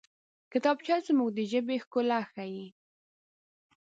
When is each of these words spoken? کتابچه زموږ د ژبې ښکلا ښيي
کتابچه 0.51 0.95
زموږ 1.07 1.29
د 1.33 1.39
ژبې 1.51 1.77
ښکلا 1.83 2.19
ښيي 2.31 2.67